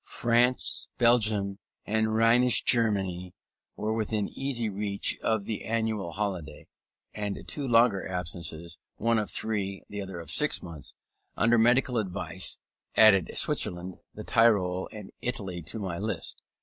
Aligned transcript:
France, 0.03 0.87
Belgium, 0.97 1.59
and 1.85 2.15
Rhenish 2.15 2.63
Germany 2.63 3.35
were 3.75 3.93
within 3.93 4.27
easy 4.29 4.67
reach 4.67 5.19
of 5.21 5.45
the 5.45 5.63
annual 5.63 6.13
holiday: 6.13 6.65
and 7.13 7.37
two 7.47 7.67
longer 7.67 8.07
absences, 8.09 8.79
one 8.95 9.19
of 9.19 9.29
three, 9.29 9.83
the 9.89 10.01
other 10.01 10.19
of 10.19 10.31
six 10.31 10.63
months, 10.63 10.95
under 11.37 11.59
medical 11.59 11.99
advice, 11.99 12.57
added 12.97 13.29
Switzerland, 13.37 13.99
the 14.15 14.23
Tyrol, 14.23 14.89
and 14.91 15.11
Italy 15.21 15.61
to 15.61 15.77
my 15.77 15.99
list. 15.99 16.41